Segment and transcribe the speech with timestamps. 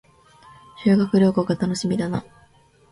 [0.83, 2.25] 修学旅行が楽しみだな